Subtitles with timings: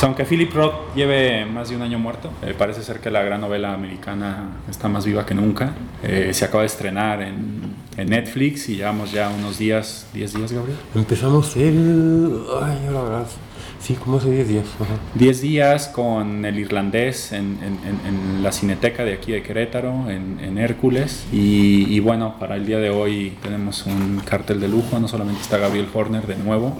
[0.00, 3.22] Pues aunque Philip Roth lleve más de un año muerto, eh, parece ser que la
[3.22, 5.74] gran novela americana está más viva que nunca.
[6.02, 10.52] Eh, se acaba de estrenar en, en Netflix y llevamos ya unos días, 10 días,
[10.52, 10.78] Gabriel.
[10.94, 12.40] Empezamos el.
[12.62, 13.36] Ay, ahora verás.
[13.80, 14.64] Sí, como hace 10 días.
[14.78, 14.92] Ajá.
[15.14, 18.06] 10 días con el irlandés en, en- en-
[18.36, 21.24] en la cineteca de aquí de Querétaro, en, en Hércules.
[21.32, 24.98] Y, y bueno, para el día de hoy tenemos un cartel de lujo.
[25.00, 26.76] No solamente está Gabriel Horner de nuevo,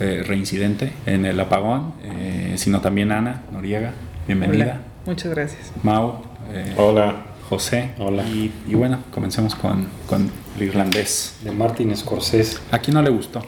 [0.00, 3.92] eh, reincidente en el apagón, eh, sino también Ana Noriega.
[4.26, 4.64] Bienvenida.
[4.64, 5.72] Hola, muchas gracias.
[5.84, 6.20] Mau,
[6.52, 7.92] eh, Hola, José.
[7.98, 8.24] Hola.
[8.28, 10.28] Y, y bueno, comencemos con, con
[10.58, 11.36] el irlandés.
[11.44, 12.58] de Martin Scorsese.
[12.72, 13.40] ¿A quién no le gustó?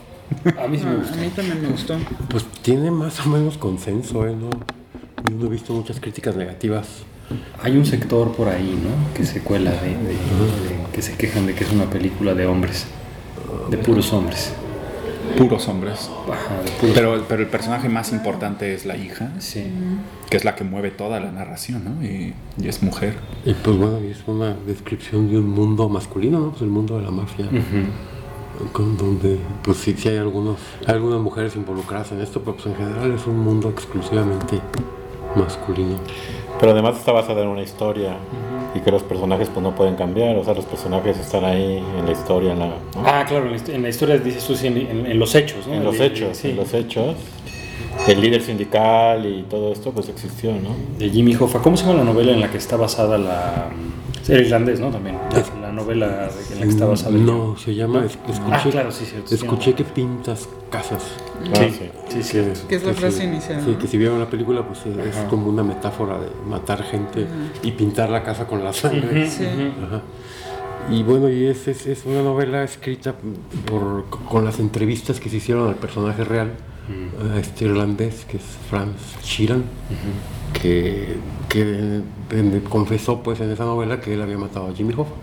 [0.63, 1.15] A mí sí me Ah, gustó.
[1.15, 1.97] a mí también me gustó.
[2.29, 4.35] Pues tiene más o menos consenso, ¿eh?
[4.35, 4.51] ¿no?
[5.31, 6.89] Yo no he visto muchas críticas negativas.
[7.63, 9.15] Hay un sector por ahí, ¿no?
[9.15, 12.47] Que se cuela de, de- de- que se quejan de que es una película de
[12.47, 12.87] hombres,
[13.71, 14.53] de puros hombres.
[15.39, 16.11] Puros hombres.
[16.31, 19.65] Ajá, de puros Pero, pero el personaje más importante es la hija, Sí.
[20.29, 22.05] que es la que mueve toda la narración, ¿no?
[22.05, 23.15] Y, y es mujer.
[23.47, 26.51] Y pues bueno, y es una descripción de un mundo masculino, ¿no?
[26.51, 27.47] Pues el mundo de la mafia.
[27.47, 27.57] Ujú.
[28.71, 32.67] Con donde, pues sí, sí hay algunos, hay algunas mujeres involucradas en esto, pero pues
[32.67, 34.61] en general es un mundo exclusivamente
[35.37, 35.97] masculino.
[36.61, 38.17] Pero además está basada en una historia
[38.75, 42.07] y que los personajes pues no pueden cambiar, o sea, los personajes están ahí en
[42.07, 42.75] la historia, en, la, ¿no?
[43.05, 45.75] Ah, claro, en la, historia dices tú sí, en, en- en los hechos, ¿no?
[45.75, 46.51] en los hechos, sí.
[46.51, 47.17] en los hechos.
[48.07, 50.71] El líder sindical y todo esto pues existió, ¿no?
[50.99, 51.59] De Jimmy Hoffa.
[51.61, 53.69] ¿Cómo se llama la novela en la que está basada la...
[54.29, 54.91] Irlandés, ¿no?
[54.91, 55.17] También.
[55.33, 57.11] La, la novela de- en la que está basada.
[57.17, 59.35] No, se llama, es- escuché, Ah, claro, sí, cierto.
[59.35, 61.03] escuché que pintas casas.
[61.53, 61.57] Ah,
[62.09, 62.23] Sí, sí.
[62.23, 62.63] sí.
[62.69, 63.79] Que es la frase sí, inicial, Sí, ¿no?
[63.79, 65.29] que si vieron la película, pues es, es Ajá.
[65.29, 67.27] como una metáfora de matar gente
[67.63, 69.29] y pintar la casa con la sangre.
[69.31, 69.45] Sí.
[69.87, 70.03] Ajá.
[70.91, 73.15] Y bueno, y es, es, es una novela escrita
[73.67, 76.51] por, con las entrevistas que se hicieron al personaje real,
[77.35, 79.63] a este irlandés, que es Franz Sheeran,
[80.53, 81.17] que,
[81.49, 85.15] que en- confesó pues en esa novela que él había matado a Jimmy Hoffa.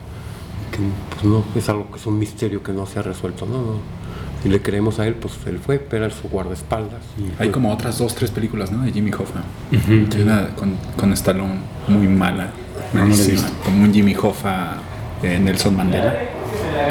[0.71, 0.77] Que
[1.13, 3.57] pues, no es algo que es un misterio que no se ha resuelto, ¿no?
[3.57, 3.99] no.
[4.43, 7.01] Si le creemos a él, pues él fue, pero era su guardaespaldas.
[7.17, 8.83] y, Hay como otras dos, tres películas, ¿no?
[8.83, 9.41] De Jimmy Hoffa.
[9.71, 11.55] Hay una con, con Stallone
[11.89, 12.51] muy mala.
[12.93, 13.51] No, no malísima, visto.
[13.65, 14.77] Como un Jimmy Hoffa
[15.21, 16.15] de Nelson Mandela.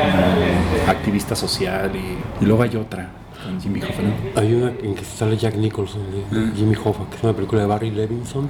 [0.02, 1.90] como activista social.
[1.94, 3.08] Y, y luego hay otra
[3.44, 4.40] con Jimmy Hoffa, ¿no?
[4.40, 6.00] Hay una en que sale Jack Nicholson,
[6.30, 8.48] de, de Jimmy Hoffa, que es una película de Barry Levinson,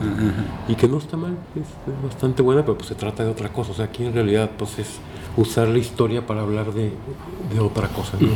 [0.68, 3.50] y que no está mal, es, es bastante buena, pero pues se trata de otra
[3.50, 3.72] cosa.
[3.72, 4.98] O sea, aquí en realidad pues es
[5.36, 6.92] usar la historia para hablar de,
[7.52, 8.16] de otra cosa.
[8.20, 8.28] ¿no?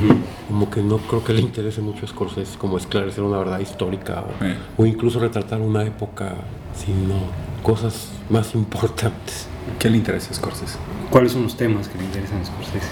[0.48, 4.22] Como que no creo que le interese mucho a Scorsese como esclarecer una verdad histórica
[4.40, 4.56] o, Eh.
[4.76, 6.34] o incluso retratar una época,
[6.76, 7.14] sino
[7.62, 9.46] cosas más importantes.
[9.78, 10.76] ¿Qué le interesa a Scorsese?
[11.10, 12.86] ¿Cuáles son los temas que le interesan a Scorsese?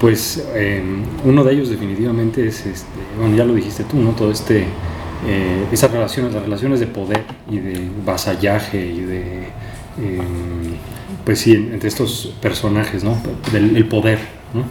[0.00, 0.82] Pues eh,
[1.24, 2.86] uno de ellos definitivamente es, este,
[3.18, 4.10] bueno, ya lo dijiste tú, ¿no?
[4.12, 4.60] Todo este,
[5.26, 9.22] eh, esas relaciones, las relaciones de poder y de vasallaje y de,
[10.00, 10.22] eh,
[11.24, 13.18] pues sí, entre estos personajes, ¿no?
[13.52, 14.18] Del el poder,
[14.54, 14.62] ¿no?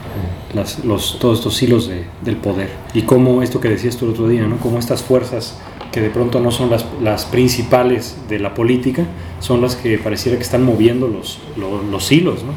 [0.59, 2.69] Las- los, todos estos hilos de- del poder.
[2.95, 4.57] Y cómo esto que decías tú el otro día, ¿no?
[4.57, 5.59] Cómo estas fuerzas
[5.91, 9.05] que de pronto no son las, las principales de la política,
[9.41, 12.53] son las que pareciera que están moviendo los, lo- los, hilos, ¿no?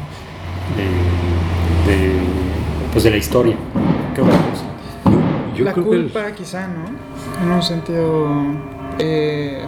[0.75, 2.42] De, de,
[2.93, 3.55] pues de la historia.
[4.15, 4.63] ¿Qué otra cosa?
[5.55, 6.85] Yo la creo que el- culpa, quizá, ¿no?
[7.43, 8.27] En un sentido.
[8.99, 9.59] eh,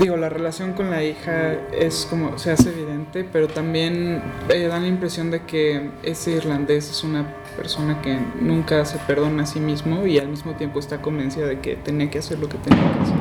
[0.00, 2.38] digo, la relación con la hija es como.
[2.38, 7.26] se hace evidente, pero también eh, dan la impresión de que ese irlandés es una
[7.56, 11.60] persona que nunca se perdona a sí mismo y al mismo tiempo está convencida de
[11.60, 13.16] que tenía que hacer lo que tenía que hacer.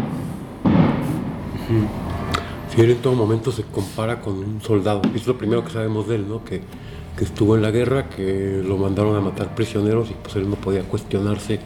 [2.73, 5.01] Sí, él en todo momento se compara con un soldado.
[5.15, 6.43] Es lo primero que sabemos de él, ¿no?
[6.43, 6.61] Que,
[7.17, 10.55] que estuvo en la guerra, que lo mandaron a matar prisioneros y pues él no
[10.55, 11.59] podía cuestionarse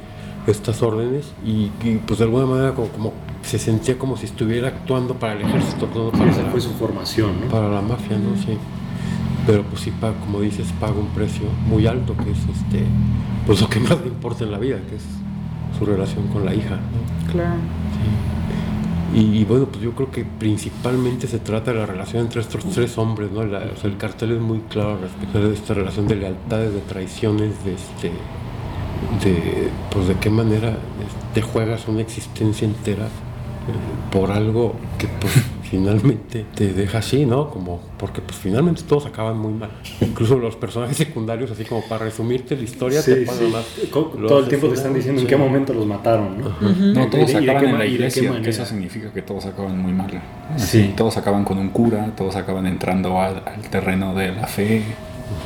[0.47, 3.13] estas órdenes y, y, pues de alguna manera como, como
[3.43, 6.71] se sentía como si estuviera actuando para el ejército, no para, Esa la, fue su
[6.71, 7.47] formación, ¿no?
[7.47, 8.35] para la mafia, ¿no?
[8.41, 8.57] Sí.
[9.45, 12.85] Pero pues sí, paga, como dices, paga un precio muy alto, que es este,
[13.45, 15.03] pues lo que más le importa en la vida, que es
[15.77, 17.31] su relación con la hija, ¿no?
[17.31, 17.59] Claro.
[19.13, 22.97] Y, bueno, pues yo creo que principalmente se trata de la relación entre estos tres
[22.97, 23.41] hombres, ¿no?
[23.41, 27.63] O sea, el cartel es muy claro respecto de esta relación de lealtades, de traiciones,
[27.65, 28.11] de este
[29.23, 30.77] de pues de qué manera
[31.33, 33.09] te juegas una existencia entera eh,
[34.11, 35.33] por algo que pues
[35.71, 37.49] finalmente te deja así, ¿no?
[37.49, 39.69] Como porque pues finalmente todos acaban muy mal.
[40.01, 43.51] Incluso los personajes secundarios, así como para resumirte la historia, Sí, te ponen sí.
[43.53, 46.49] más Todo el tiempo te están diciendo en qué momento los mataron, ¿no?
[46.93, 49.21] No, ¿Y todos de- y de acaban qué en la iglesia, que eso significa que
[49.21, 50.11] todos acaban muy mal.
[50.57, 50.93] Sí.
[50.97, 54.83] Todos acaban con un cura, todos acaban entrando al, al terreno de la fe,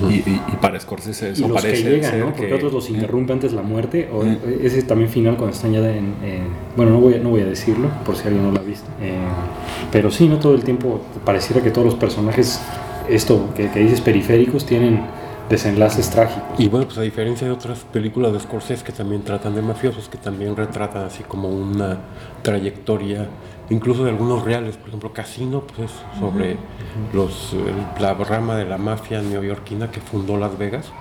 [0.09, 2.31] y, y- y para Scorsese y eso los que parece llegan, ser ¿no?
[2.31, 4.37] Porque que- otros los interrumpe antes la muerte, o Mm.
[4.61, 6.13] ese también final cuando están ya en...
[6.23, 6.41] eh,
[6.75, 8.87] bueno, no voy, a, no voy a decirlo, por si alguien no lo ha visto.
[9.01, 9.13] Eh,
[9.91, 12.59] pero sí, no todo el tiempo pareciera que todos los personajes,
[13.09, 15.01] esto que, que dices periféricos, tienen
[15.49, 16.59] desenlaces trágicos.
[16.59, 20.09] Y bueno, pues a diferencia de otras películas de Scorsese que también tratan de mafiosos,
[20.09, 21.99] que también retratan así como una
[22.41, 23.27] trayectoria,
[23.69, 26.57] incluso de algunos reales, por ejemplo, Casino, pues es sobre
[27.13, 30.91] los, el- la rama de la mafia neoyorquina que fundó Las Vegas.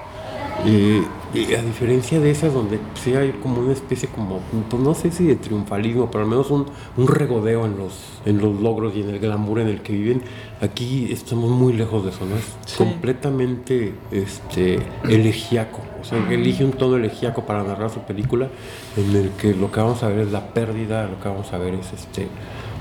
[0.66, 1.02] Y,
[1.38, 4.40] y a diferencia de esas donde sí hay como una especie como,
[4.70, 6.66] pues no sé si de triunfalismo, pero al menos un,
[6.96, 7.92] un regodeo en los,
[8.24, 10.22] en los logros y en el glamour en el que viven,
[10.62, 12.36] aquí estamos muy lejos de eso, ¿no?
[12.36, 12.76] Es Sí.
[12.78, 14.78] completamente este,
[15.08, 15.80] elegíaco.
[16.00, 18.48] O sea, elige un tono elegíaco para narrar su película
[18.96, 21.58] en el que lo que vamos a ver es la pérdida, lo que vamos a
[21.58, 22.28] ver es este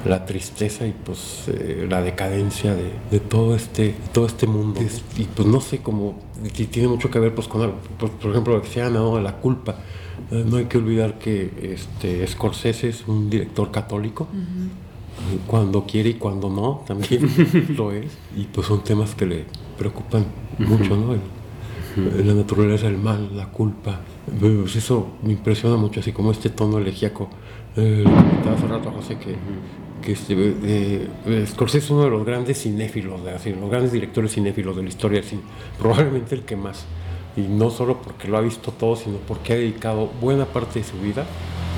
[0.06, 4.82] la tristeza y pues eh, la decadencia de, de todo este todo este mundo.
[4.82, 6.20] Es- y pues no sé cómo
[6.66, 8.68] tiene mucho que ver pues con algo, por ejemplo lo que
[9.22, 9.76] la culpa.
[10.32, 14.28] Eh, no hay que olvidar que este Scorsese es un director católico.
[15.48, 17.30] Cuando quiere y cuando no también
[17.78, 18.12] lo es.
[18.36, 19.46] Y pues son temas que le
[19.78, 20.26] preocupan
[20.60, 24.02] mucho no El- la naturaleza del mal la culpa.
[24.40, 27.30] Pues eso me impresiona mucho así como este tono elegíaco
[27.76, 28.04] eh,
[28.56, 29.36] hace rato José que
[30.04, 33.92] que este, eh, eh, Scorsese es uno de los grandes cinéfilos, de, así, los grandes
[33.92, 35.42] directores cinéfilos de la historia del cine,
[35.80, 36.86] probablemente el que más.
[37.36, 40.86] Y no solo porque lo ha visto todo, sino porque ha dedicado buena parte de
[40.86, 41.26] su vida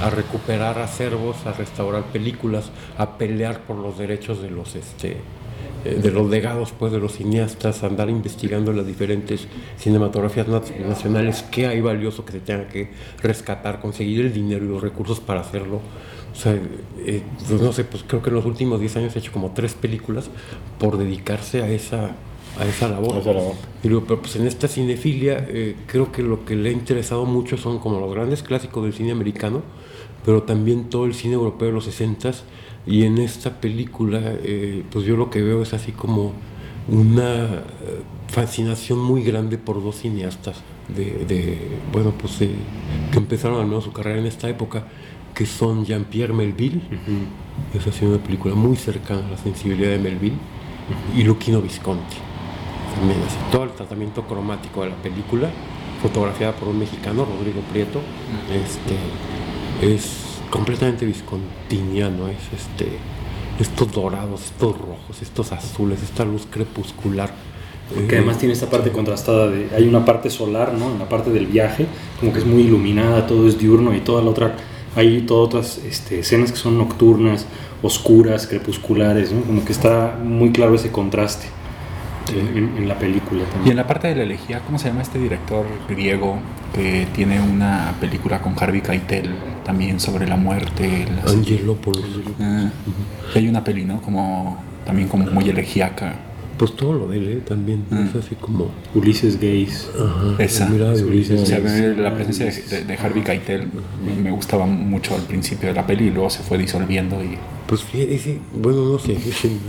[0.01, 5.17] a recuperar acervos, a restaurar películas, a pelear por los derechos de los este
[5.85, 9.47] eh, de los legados pues de los cineastas, andar investigando las diferentes
[9.77, 12.89] cinematografías na- nacionales, qué hay valioso que se tenga que
[13.21, 15.79] rescatar, conseguir el dinero y los recursos para hacerlo.
[16.33, 16.53] O sea,
[17.05, 19.51] eh, pues, no sé, pues creo que en los últimos 10 años ha hecho como
[19.51, 20.29] tres películas
[20.79, 22.11] por dedicarse a esa,
[22.59, 23.15] a esa labor.
[23.15, 23.53] A esa labor.
[23.83, 27.25] Y luego, pero, pues en esta cinefilia eh, creo que lo que le ha interesado
[27.25, 29.61] mucho son como los grandes clásicos del cine americano,
[30.25, 32.31] pero también todo el cine europeo de los 60
[32.87, 36.33] y en esta película eh, pues yo lo que veo es así como
[36.87, 40.57] una eh, fascinación muy grande por dos cineastas
[40.95, 41.57] de, de,
[41.91, 42.51] bueno pues de-
[43.11, 44.85] que empezaron al menos su carrera en esta época
[45.33, 46.79] que son Jean-Pierre Melville.
[47.73, 50.37] Esa ha sido una película muy cercana a la sensibilidad de Melville.
[51.13, 52.15] Y Luchino Visconti.
[52.95, 55.49] También así, todo el tratamiento cromático de la película,
[56.01, 57.99] fotografiada por un mexicano, Rodrigo Prieto,
[58.53, 60.24] este, es
[60.55, 62.87] completamente viscontiniano, es este,
[63.59, 67.31] estos dorados, estos rojos, estos azules, esta luz crepuscular.
[67.93, 70.91] Que eh, además tiene esta parte contrastada de hay una parte solar, ¿no?
[70.91, 71.85] En la parte del viaje,
[72.19, 74.55] como que es muy iluminada, todo es diurno y toda la otra
[74.95, 77.45] hay todas otras este, escenas que son nocturnas,
[77.83, 79.41] oscuras, crepusculares, ¿no?
[79.41, 81.47] Como que está muy claro ese contraste
[82.33, 83.71] en, en- en la película Y también.
[83.71, 86.39] en la parte de la elegía, ¿cómo se llama este director griego
[86.75, 89.29] que tiene una película con Harvey Keitel
[89.63, 91.05] también sobre la muerte?
[91.15, 92.03] las- Angelopoulos.
[92.39, 92.69] Ah,
[93.33, 94.01] y hay una peli, ¿no?
[94.01, 96.15] Como también como muy elegíaca.
[96.57, 97.41] Pues todo lo de él ¿eh?
[97.45, 98.07] también, Mm.
[98.07, 98.69] es así como...
[98.93, 99.37] Ulises.
[99.99, 100.69] Ajá, Esa.
[100.71, 101.41] Ulises.
[101.41, 101.97] O sea, Gates.
[101.97, 102.45] la presencia
[102.77, 103.67] de, de- Harvey Keitel
[104.23, 107.37] me gustaba mucho al principio de la peli y luego se fue disolviendo y
[107.67, 109.59] Pues fíjate, bueno, no sé, en,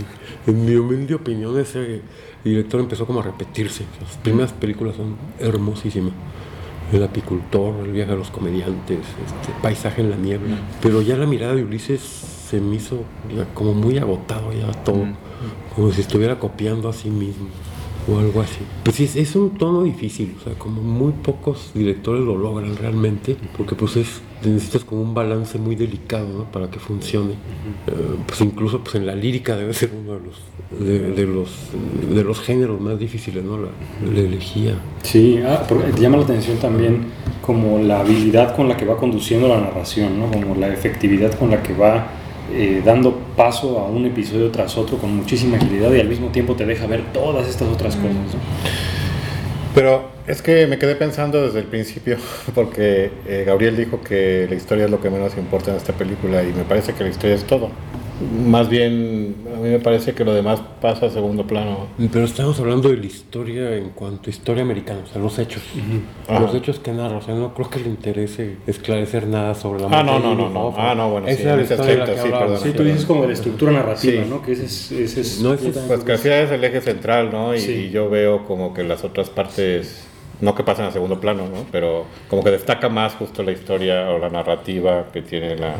[0.55, 2.01] en mi humilde opinión ese
[2.45, 3.83] director empezó como a repetirse.
[4.01, 6.13] Las primeras películas son hermosísimas.
[6.91, 10.57] El apicultor, el viaje a los comediantes, este, paisaje en la niebla.
[10.81, 13.03] Pero ya la mirada de Ulises se me hizo
[13.35, 15.05] ya como muy agotado ya todo.
[15.75, 17.49] Como si estuviera copiando a sí mismo
[18.07, 18.59] o algo así.
[18.83, 22.75] Pues sí, es, es un tono difícil, o sea, como muy pocos directores lo logran
[22.75, 26.43] realmente, porque pues es, necesitas como un balance muy delicado, ¿no?
[26.45, 27.33] Para que funcione.
[27.87, 27.93] Eh,
[28.25, 31.49] pues incluso pues en la lírica debe ser uno de los, de, de los,
[32.13, 33.57] de los géneros más difíciles, ¿no?
[33.57, 33.69] La,
[34.13, 34.75] la elegía.
[35.03, 37.05] Sí, ah, porque te llama la atención también
[37.41, 40.29] como la habilidad con la que va conduciendo la narración, ¿no?
[40.31, 42.07] Como la efectividad con la que va
[42.51, 46.55] eh, dando paso a un episodio tras otro con muchísima agilidad y al mismo tiempo
[46.55, 48.13] te deja ver todas estas otras cosas.
[48.13, 48.39] ¿no?
[49.75, 52.17] Pero es que me quedé pensando desde el principio,
[52.55, 56.43] porque eh, Gabriel dijo que la historia es lo que menos importa en esta película
[56.43, 57.69] y me parece que la historia es todo.
[58.19, 61.85] Más bien, a mí me parece que lo demás pasa a segundo plano.
[62.11, 65.61] Pero estamos hablando de la historia en cuanto a historia americana, o sea, los hechos.
[66.27, 69.89] Los hechos que narra, o sea, no creo que le interese esclarecer nada sobre la
[69.91, 70.67] Ah, no, no, no.
[70.67, 70.91] Hoffa.
[70.91, 74.23] Ah, no, bueno, Esa sí, la que sí, tú dices como de la estructura narrativa,
[74.23, 74.29] Sí.
[74.29, 74.41] ¿no?
[74.41, 74.91] Que ese es...
[74.91, 77.53] Ese es No, ese Pues que final es el eje central, ¿no?
[77.53, 77.71] Y, Sí.
[77.71, 80.07] y yo veo como que las otras partes,
[80.41, 81.65] no que pasan a segundo plano, ¿no?
[81.71, 85.75] Pero como que destaca más justo la historia o la narrativa que tiene la,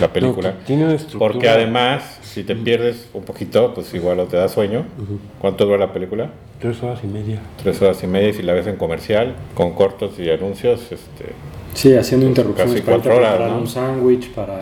[0.00, 0.50] la película.
[0.50, 1.32] No, tiene una estructura.
[1.32, 4.84] Porque además, si te pierdes un poquito, pues igual o te da sueño.
[5.40, 6.30] ¿Cuánto dura la película?
[6.60, 7.40] Tres horas y media.
[7.62, 11.32] Tres horas y media y si la ves en comercial, con cortos y anuncios, este,
[11.74, 13.58] Sí, haciendo interrupciones Casi para cuatro horas, preparar ¿no?
[13.62, 14.60] un sándwich, para...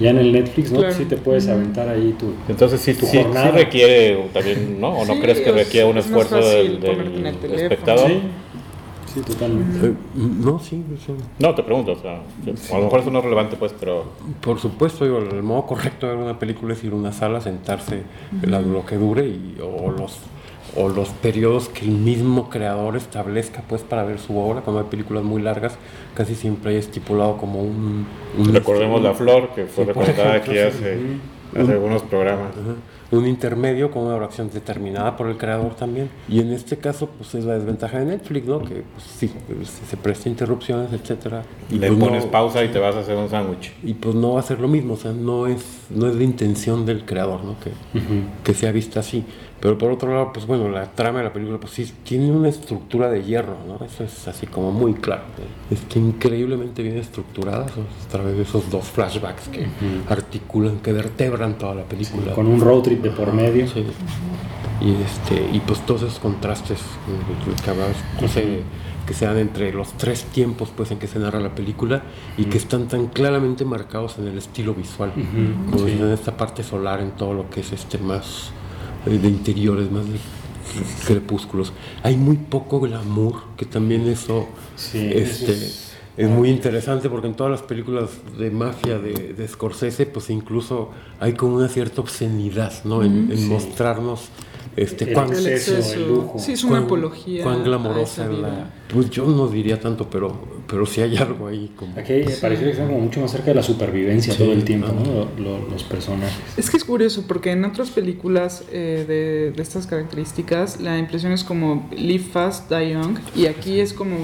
[0.00, 0.80] Ya en el Netflix, ¿no?
[0.80, 0.94] Claro.
[0.94, 2.32] Sí te puedes aventar ahí tu...
[2.48, 3.52] Entonces sí, Tu sí, sí jornada.
[3.52, 4.88] requiere también, ¿no?
[4.98, 8.08] ¿O no Sí, crees que es- requiere un es esfuerzo fácil del, del espectador?
[8.08, 8.20] Sí,
[9.12, 9.86] sí, totalmente.
[9.88, 11.12] Eh, no, sí, sí.
[11.38, 14.04] No, te pregunto, o sea, a lo mejor eso no es relevante, pues, pero
[14.40, 17.40] Por supuesto, digo, el modo correcto de ver una película es ir a una sala,
[17.40, 18.02] sentarse
[18.42, 20.18] la- lo que dure y, o, los,
[20.76, 24.60] o los periodos que el mismo creador establezca pues para ver su obra.
[24.62, 25.76] Cuando hay películas muy largas,
[26.14, 28.06] casi siempre hay estipulado como un...
[28.38, 30.98] un recordemos La Flor, que fue Sí, recordada ejemplo, aquí hace,
[31.60, 32.52] hace algunos programas.
[32.52, 32.74] Ajá.
[33.12, 36.08] Un intermedio con una duración determinada por el creador también.
[36.28, 38.58] Y en este caso, pues es la desventaja de Netflix, ¿no?
[38.60, 41.42] Que pues, sí, pues, se presta interrupciones, etcétera.
[41.70, 43.72] Y Le pues, pones no- pausa y te vas a hacer un sándwich.
[43.84, 46.24] y pues no va a ser lo mismo, o sea, no es, no es la
[46.24, 47.56] intención del creador, ¿no?
[47.60, 47.70] Que,
[48.42, 49.24] que sea vista así.
[49.62, 52.48] Pero por otro lado, pues bueno, la trama de la película, pues sí, tiene una
[52.48, 53.84] estructura de hierro, ¿no?
[53.86, 55.22] Eso es así como muy claro.
[55.38, 55.76] ¿no?
[55.76, 59.68] Está increíblemente bien estructurada a través de esos dos flashbacks que
[60.08, 62.32] articulan, que vertebran toda la película.
[62.34, 63.68] Con un road trip de por medio.
[63.68, 63.86] Sí.
[64.80, 68.62] Y, este, y pues todos esos contrastes eh, que hablabas, no sé,
[69.06, 72.02] que se dan entre los tres tiempos pues, en que se narra la película
[72.36, 75.12] y que están tan claramente marcados en el estilo visual,
[75.70, 75.92] como sí.
[76.00, 78.50] en esta parte solar, en todo lo que es este más
[79.06, 80.18] de interiores, más de
[81.06, 81.72] crepúsculos.
[82.02, 87.34] Hay muy poco glamour, que también eso Sí, este, es, es- muy interesante porque en
[87.34, 90.90] todas las películas de mafia de, de Scorsese, pues incluso
[91.20, 93.02] hay como una cierta obscenidad, ¿no?
[93.02, 94.28] En, en mostrarnos
[94.76, 96.38] este, El cuán, exceso, el lujo.
[96.38, 97.42] Sí, es una cuán- apología.
[97.42, 98.70] cuán glamorosa la...
[98.92, 100.36] Pues yo no diría tanto, pero,
[100.66, 101.92] pero sí hay algo ahí como...
[101.98, 104.88] Aquí pareciera que están como mucho más cerca de la supervivencia Sí, todo el tiempo,
[104.88, 104.96] ajá.
[104.96, 105.12] ¿no?
[105.42, 106.36] Lo- lo- los personajes.
[106.56, 111.32] Es que es curioso porque en otras películas eh, de, de estas características la impresión
[111.32, 114.16] es como live fast, die young y aquí es como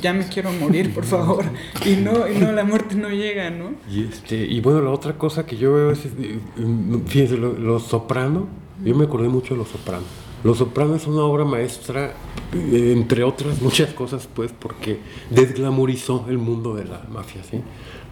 [0.00, 1.44] ya me quiero morir, por favor.
[1.84, 3.72] Y no, y no la muerte no llega, ¿no?
[3.90, 7.52] Y, este, y bueno, la otra cosa que yo veo es, eh, mm, fíjense, lo-
[7.58, 8.46] Los Soprano,
[8.84, 10.04] yo me acordé mucho de Los Soprano.
[10.44, 12.14] Los Soprano es una obra maestra,
[12.52, 14.98] eh, entre otras muchas cosas, pues, porque
[15.30, 17.60] desglamorizó el mundo de la mafia, ¿sí?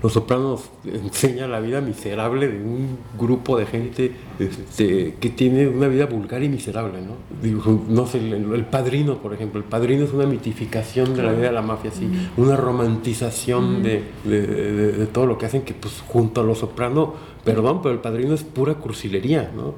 [0.03, 5.89] Los Sopranos enseña la vida miserable de un grupo de gente este, que tiene una
[5.89, 7.17] vida vulgar y miserable, ¿no?
[7.43, 11.33] Digo, no sé, el, el Padrino, por ejemplo, el Padrino es una mitificación de la
[11.33, 12.09] vida de la mafia, ¿sí?
[12.39, 16.59] Una romantización de, de- de- de todo lo que hacen, que pues junto a Los
[16.59, 19.75] Soprano, perdón, pero el Padrino es pura cursilería, ¿no?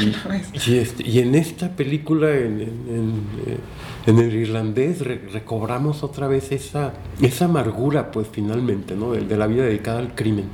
[0.00, 3.58] Y, y este- y en esta película, en, en- en,
[4.06, 9.12] en el irlandés, re- recobramos otra vez esa, esa amargura, pues finalmente, ¿no?
[9.12, 10.46] De, de la vida dedicada al crimen.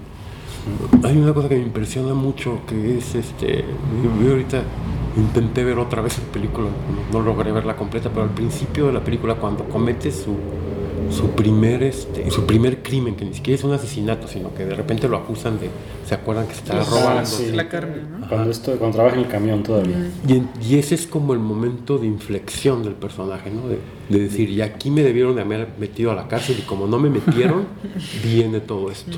[1.02, 3.64] Hay una cosa que me impresiona mucho, que es este.
[4.23, 4.62] Yo, ahorita
[5.16, 6.69] intenté ver otra vez la película,
[7.12, 10.35] no logré verla completa, pero al principio de la película, cuando comete su,
[11.14, 14.75] su primer este, su primer crimen, que ni siquiera es un asesinato, sino que de
[14.75, 15.71] repente lo acusan de.
[16.06, 17.21] ¿Se acuerdan que está Pues, robando?
[17.21, 17.50] ah, sí.
[17.52, 18.28] La carne, ¿no?
[18.28, 19.97] Cuando, esto, cuando trabaja en el camión todavía.
[20.28, 23.66] Y, en- y ese es como el momento de inflexión del personaje, ¿no?
[23.68, 23.78] De,
[24.11, 26.99] de decir, y aquí me debieron de haber metido a la cárcel y como no
[26.99, 27.64] me metieron,
[28.23, 29.16] viene todo esto.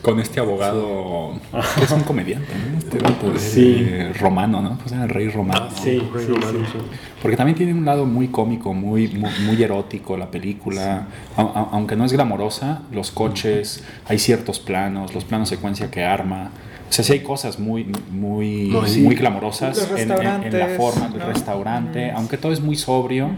[0.00, 1.32] Con este abogado,
[1.76, 2.78] que es un comediante, ¿no?
[2.78, 2.98] Este
[3.32, 3.88] de- Sí.
[4.20, 4.78] romano, ¿no?
[4.78, 5.68] Pues era el rey romano.
[5.74, 6.72] Sí, Rey sí, Romano, sí.
[6.72, 6.78] sí.
[7.20, 11.08] Porque también tiene un lado muy cómico, muy, muy, muy erótico la película.
[11.38, 16.50] Aunque no es glamorosa, los coches, hay ciertos planos, los planos secuencia que arma.
[16.88, 19.00] O sea, sí hay cosas muy, muy, No, sí.
[19.02, 21.26] muy glamorosas Los en, en- en la forma del ¿no?
[21.26, 22.10] restaurante.
[22.12, 23.30] Aunque todo es muy sobrio,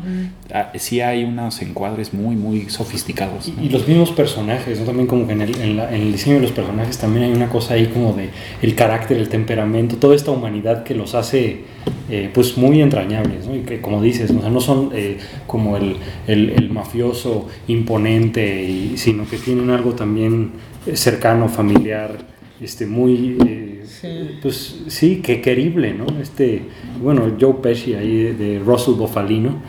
[0.55, 3.49] ah, sí hay unos encuadres muy, muy sofisticados.
[3.61, 4.87] Y, y los mismos personajes, ¿no?
[4.87, 7.33] También como que en el, en la- en el diseño de los personajes también hay
[7.33, 8.31] una cosa ahí como de
[8.63, 11.65] el carácter, el temperamento, toda esta humanidad que los hace
[12.09, 13.57] eh, pues muy entrañables, ¿no?
[13.57, 15.97] Y que como dices, o sea, no son eh, como el,
[16.29, 20.53] el- el mafioso imponente, y- sino que tienen algo también
[20.87, 22.19] eh, cercano, familiar,
[22.63, 23.37] este, muy...
[23.47, 23.67] eh,
[24.01, 24.39] Sí.
[24.41, 26.07] Pues sí, que querible, ¿no?
[26.23, 26.63] Este,
[27.03, 29.61] bueno, Joe Pesci ahí de, de Russell Bofalino,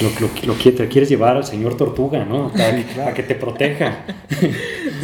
[0.00, 2.52] lo, lo, lo quiere, te quieres llevar al señor Tortuga, ¿no?
[2.52, 4.04] Para, para que te proteja.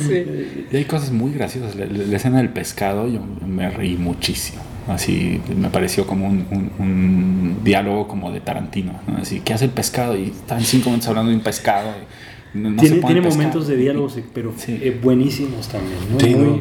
[0.07, 0.67] Sí.
[0.71, 1.75] Y hay cosas muy graciosas.
[1.75, 4.62] La, la- la escena del pescado, yo me reí muchísimo.
[4.88, 8.93] Así me pareció como un, un- un diálogo como de Tarantino.
[9.09, 9.17] ¿no?
[9.19, 10.17] Así, ¿qué hace el pescado?
[10.17, 11.91] Y están cinco minutos hablando de un pescado.
[12.55, 13.37] y no- no tiene tiene pescar.
[13.38, 14.79] momentos de diálogos, eh, pero Sí.
[14.81, 16.21] eh, buenísimos también, ¿no?
[16.21, 16.45] Sí, Muy-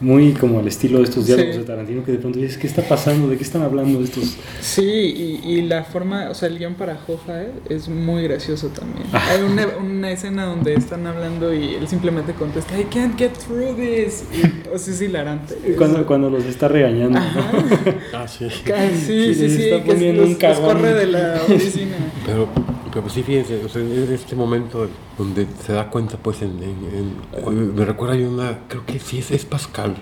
[0.00, 1.60] Muy como el estilo de estos diálogos Sí.
[1.60, 3.28] de Tarantino que de pronto dices, ¿qué está pasando?
[3.28, 4.36] ¿De qué están hablando estos?
[4.60, 8.68] Sí, y, y la forma, o sea, el guion para Jofa eh, es muy gracioso
[8.68, 9.06] también.
[9.12, 13.76] Hay una, una escena donde están hablando y él simplemente contesta, I can't get through
[13.76, 14.24] this.
[14.32, 15.54] Y, o sea, es hilarante.
[15.64, 17.24] Es- Cuando, cuando los está regañando, ¿no?
[18.12, 18.46] Ah, sí.
[18.64, 21.96] Ca- Sí, Sí, sí, sí, está que poniendo los, un los corre de la oficina.
[22.24, 22.48] Pero,
[22.92, 24.88] pero sí, fíjense, o sea, en este momento
[25.18, 27.16] donde se da cuenta, pues, en, en-
[27.46, 29.94] en- me recuerda hay una, creo que sí es, es Pascal,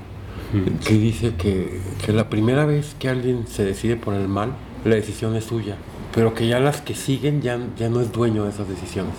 [0.86, 4.52] que dice que, que la primera vez que alguien se decide por el mal,
[4.84, 5.76] la decisión es suya,
[6.14, 9.14] pero que ya las que siguen ya, ya no es dueño de esas decisiones.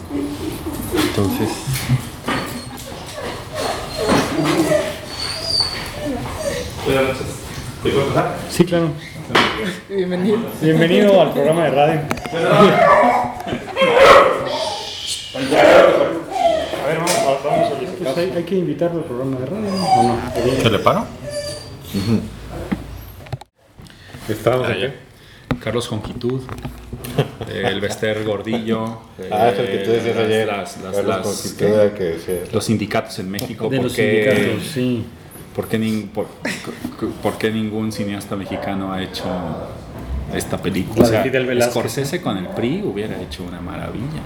[1.10, 1.50] Entonces,
[8.50, 8.89] Sí, claro.
[9.89, 10.38] Bienvenido.
[10.62, 12.00] Bienvenido al programa de radio.
[15.34, 19.86] A ver, vamos, vamos a pues hay, hay que invitarlo al programa de radio, ¿no?
[19.86, 20.18] ¿O no?
[20.62, 21.06] ¿Qué le paro?
[24.27, 24.86] ¿Estábamos Ah, aquí?
[25.63, 26.42] Carlos Jonquitud,
[27.50, 29.00] eh, el Bester Gordillo.
[29.32, 30.48] Ah, es el que tú eh, decías ayer.
[30.48, 33.70] las- las- las- que los sindicatos en México.
[33.70, 35.06] De ¿por los sindicatos, sí.
[35.55, 36.27] ¿Por qué, nin- por,
[37.22, 39.24] por qué ningún cineasta mexicano ha hecho
[40.33, 41.22] esta película?
[41.24, 41.72] Fidel Velázquez.
[41.74, 44.22] Scorsese con el PRI hubiera hecho una maravilla.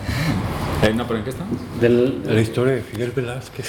[0.84, 1.58] Eh, no, pero ¿en qué estamos?
[1.82, 3.66] Del, la historia de Fidel Velázquez.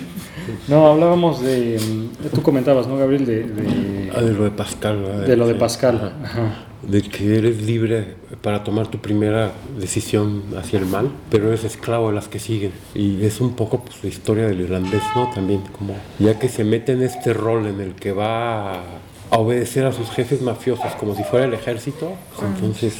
[0.68, 1.78] no, hablábamos de.
[1.78, 3.26] mm, Tú comentabas, ¿no, Gabriel?
[3.26, 5.02] De, de, Ah, de lo de Pascal.
[5.02, 5.26] ¿verdad?
[5.26, 5.58] de lo de Sí.
[5.60, 6.12] Pascal.
[6.24, 6.64] Ajá.
[6.82, 12.08] De que eres libre para tomar tu primera decisión hacia el mal, pero eres esclavo
[12.08, 12.72] de las que siguen.
[12.94, 15.30] Y es un poco pues, la historia del irlandés, ¿no?
[15.30, 18.82] También, como ya que se mete en este rol en el que va a,
[19.30, 22.94] obedecer a sus jefes mafiosos como si fuera el ejército, pues, entonces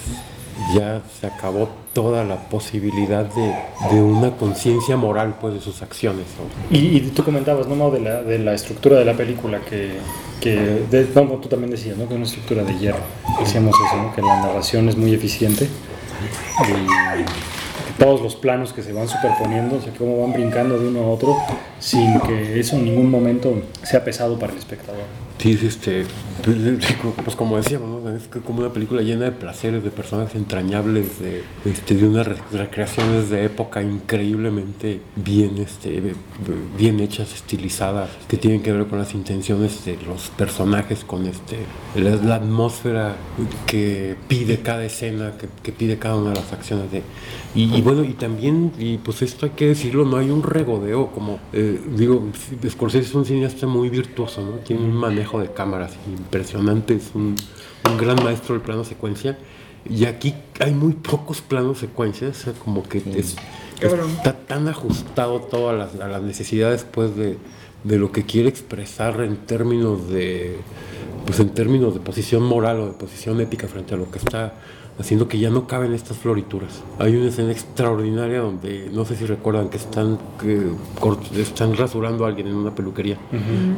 [0.75, 3.55] ya se acabó toda la posibilidad de,
[3.91, 6.27] de una conciencia moral pues de sus acciones.
[6.39, 6.77] ¿no?
[6.77, 9.99] Y, y tú comentabas, ¿no, Mau, de la, de la estructura de la película, que,
[10.41, 12.07] que de, como tú también decías, ¿no?
[12.07, 13.01] Que es una estructura de hierro.
[13.41, 14.15] Decíamos eso, ¿no?
[14.15, 19.81] Que la narración es muy eficiente y todos los planos que se van superponiendo, o
[19.81, 21.37] sea, cómo van brincando de uno a otro,
[21.81, 25.28] sin que eso en ningún momento sea pesado para el espectador.
[25.41, 26.05] Sí, es este,
[27.25, 28.11] pues como decíamos, ¿no?
[28.17, 32.37] es como una película llena de placeres, de personas entrañables, de, este, de unas re-
[32.51, 36.17] recreaciones de época increíblemente bien, este,
[36.77, 41.69] bien hechas, estilizadas, que tienen que ver con las intenciones de los personajes, con este,
[41.95, 43.17] la, la atmósfera
[43.65, 47.05] que pide cada escena, que, que pide cada una de las acciones de,
[47.55, 51.11] y, y bueno, y también, y pues esto hay que decirlo, no hay un regodeo,
[51.13, 52.31] como eh, digo,
[52.69, 54.59] Scorsese es un cineasta muy virtuoso, ¿no?
[54.61, 57.35] Tiene un manejo de cámaras impresionante, es un,
[57.91, 59.37] un gran maestro del plano secuencia.
[59.89, 63.37] Y aquí hay muy pocos planos secuencias, o sea, como que es-
[64.09, 67.37] está tan ajustado todo a las, a las necesidades pues de,
[67.85, 70.57] de lo que quiere expresar en términos de
[71.27, 74.55] pues en términos de posición moral o de posición ética frente a lo que está
[74.99, 76.83] haciendo que ya no caben estas florituras.
[76.99, 80.61] Hay una escena extraordinaria donde no sé si recuerdan que están que
[81.01, 83.17] cort- están rasurando a alguien en una peluquería.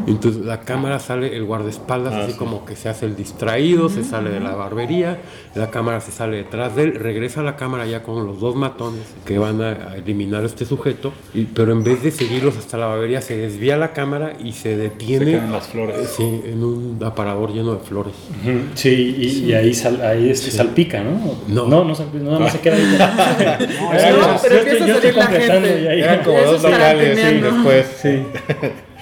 [0.06, 4.30] Entonces la cámara sale el guardaespaldas así como que se hace el distraído, se sale
[4.30, 5.20] de la barbería,
[5.54, 8.56] la cámara se sale detrás de él, regresa a la cámara ya con los dos
[8.56, 12.56] matones que van a, a eliminar a este sujeto, y- pero en vez de seguirlos
[12.56, 15.96] hasta la barbería se desvía la cámara y se detiene Se en las flores.
[15.98, 18.14] eh, sí, en un aparador lleno de flores.
[18.42, 21.09] Ujú, Sí, y, y ahí, sal- ahí este, salpica, ¿no?
[21.10, 21.66] No.
[21.66, 22.98] no, no, más se queda ahí.
[23.80, 25.82] No, Yo pero estoy- empieza yo a estoy salir la completando gente.
[25.84, 26.00] ya ahí.
[26.02, 27.86] Eran como dos es locales, sí, después.
[28.00, 28.22] Sí.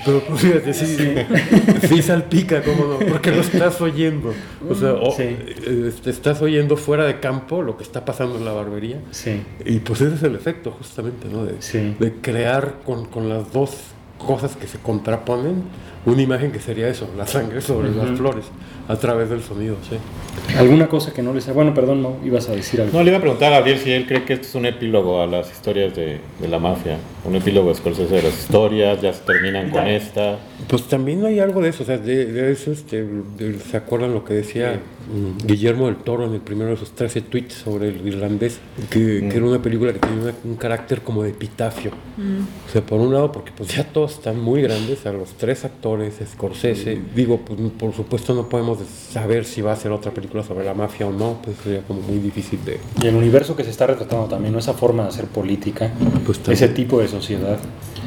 [0.05, 0.97] Pero pues, fíjate, sí,
[1.89, 2.99] sí, salpica, ¿cómo no?
[3.01, 4.33] Porque lo estás oyendo.
[4.71, 5.25] O sea, o- Sí.
[5.25, 9.01] eh, te estás oyendo fuera de campo lo que está pasando en la barbería.
[9.11, 9.43] Sí.
[9.65, 11.45] Y pues ese es el efecto, justamente, ¿no?
[11.45, 11.97] De, Sí.
[11.99, 13.73] de crear con, con las dos
[14.19, 15.63] cosas que se contraponen
[16.13, 18.45] una imagen que sería eso, la sangre sobre las flores,
[18.89, 19.97] a través del sonido, sí.
[20.59, 21.53] ¿Alguna cosa que no les...
[21.53, 22.97] Bueno, perdón, no, ibas a decir algo.
[22.97, 25.21] No, le iba a preguntar a Gabriel si él cree que esto es un epílogo
[25.23, 26.97] a las historias de, de la mafia.
[27.25, 30.39] Un epílogo de Scorsese de las historias, ya se terminan con esta.
[30.69, 34.15] Pues también hay algo de eso, o sea, de, de eso, este, de- ¿se acuerdan
[34.15, 34.98] lo que decía mm,
[35.45, 38.59] Guillermo del Toro en el primero de sus 13 tweets sobre el irlandés?
[38.91, 41.91] Que, que era una película que tenía una- un carácter como de epitafio.
[42.69, 45.65] O sea, por un lado, porque pues ya todos están muy grandes, a los tres
[45.65, 48.79] actores, Scorsese, digo, pues por supuesto no podemos
[49.11, 52.01] saber si va a ser otra película sobre la mafia o no, pues sería como
[52.03, 52.79] muy difícil de...
[53.03, 54.59] Y el universo que se está retratando también, ¿no?
[54.59, 55.91] esa forma de hacer política,
[56.27, 57.59] Pues, ese tipo de sociedad,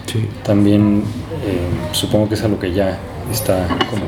[0.06, 0.20] Sí.
[0.44, 1.04] también
[1.46, 3.00] eh, supongo que es a lo que ya
[3.32, 4.04] está como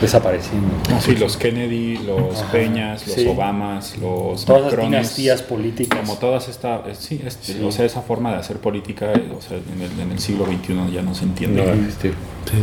[0.00, 0.68] desapareciendo.
[0.90, 3.26] Ah, sí, los Kennedy, los Ajá, Peñas, los sí.
[3.26, 5.98] Obamas, los Todas las Macrones, dinastías políticas.
[6.00, 7.60] como todas esta, eh, sí, es- Sí.
[7.64, 10.46] o sea, esa forma de hacer política, eh, o sea, en el, en el siglo
[10.46, 11.64] XXI ya no se entiende.
[11.64, 11.72] No.
[12.00, 12.10] Sí,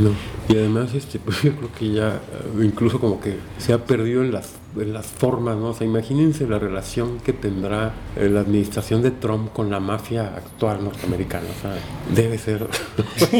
[0.01, 0.11] no.
[0.49, 4.21] Y además, este, pues yo creo que ya eh, incluso como que se ha perdido
[4.23, 5.69] en las, en las formas, ¿no?
[5.69, 10.35] O sea, imagínense la relación que tendrá eh, la administración de Trump con la mafia
[10.35, 11.45] actual norteamericana.
[11.57, 11.77] O sea,
[12.13, 12.67] debe ser.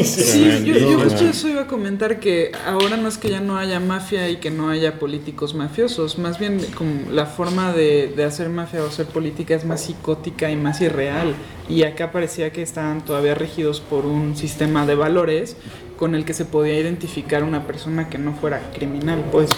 [0.02, 3.56] Sí, yo, yo justo eso iba a comentar que ahora no es que ya no
[3.56, 8.24] haya mafia y que no haya políticos mafiosos, más bien como la forma de, de
[8.24, 11.34] hacer mafia o hacer política es más psicótica y más irreal.
[11.68, 15.56] Y acá parecía que estaban todavía regidos por un sistema de valores
[15.98, 19.50] con el que se podía identificar una persona que no fuera criminal, pues.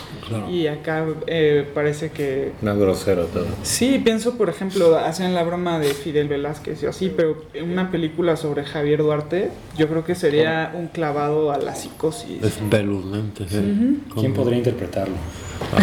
[0.50, 3.46] Y acá eh, parece que Más grosero todo.
[3.62, 7.90] Sí, pienso, por ejemplo, hacen la broma de Fidel Velázquez y así, pero en una
[7.90, 12.42] película sobre Javier Duarte, yo creo que sería un clavado a la psicosis.
[12.42, 13.44] espeluznante.
[13.44, 14.20] Ujú.
[14.20, 15.16] ¿Quién podría interpretarlo?
[15.76, 15.83] Ah,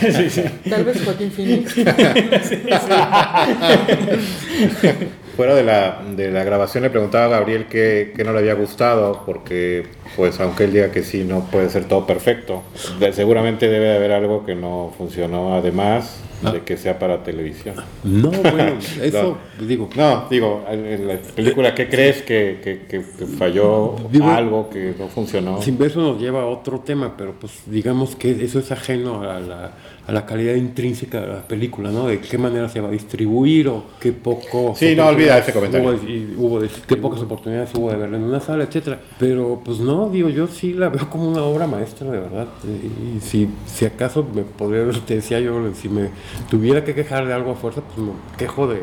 [0.00, 0.42] sí, sí.
[0.70, 1.74] Tal vez Joaquín Phoenix.
[5.36, 8.54] Fuera de la, de la grabación le preguntaba a Gabriel que, que no le había
[8.54, 9.84] gustado, porque
[10.16, 12.62] pues aunque él diga que sí, no puede ser todo perfecto.
[13.00, 16.20] De- seguramente debe de haber algo que no funcionó, además
[16.52, 17.74] de que sea para televisión.
[18.04, 23.26] No, bueno, eso, digo, No, digo, en la película, ¿qué crees que, que- que- que
[23.26, 25.62] falló Digo- algo que no funcionó?
[25.62, 29.40] Sin eso nos lleva a otro tema, pero pues digamos que eso es ajeno a
[29.40, 29.72] la,
[30.06, 32.06] a la calidad intrínseca de la película, ¿no?
[32.08, 34.74] De qué manera se va a distribuir o qué poco...
[34.76, 35.90] Sí, no, olvida ese comentario.
[35.90, 39.00] Hubo, y hubo de- qué pocas oportunidades hubo de verla en una sala, etcétera.
[39.18, 42.48] Pero pues no, digo, yo sí la veo como una obra maestra, de verdad.
[42.64, 46.10] Y si, si acaso me podría, te decía yo, si me
[46.50, 48.80] tuviera que quejar de algo a fuerza, pues me quejo de...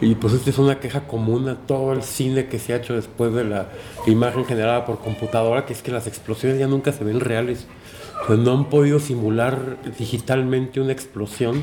[0.00, 2.94] Y pues esta es una queja común a todo el cine que se ha hecho
[2.94, 3.68] después de la
[4.06, 7.66] imagen generada por computadora, que es que las explosiones ya nunca se ven reales.
[8.28, 11.62] No han podido simular digitalmente una explosión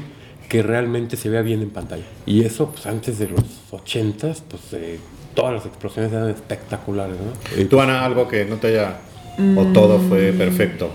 [0.50, 2.04] que realmente se vea bien en pantalla.
[2.26, 5.00] Y eso, pues antes de los 80 pues eh,
[5.36, 7.62] todas las explosiones eran espectaculares, ¿no?
[7.62, 9.00] Eh, ¿Tú, Ana, algo que no te haya...
[9.56, 10.90] o todo fue perfecto?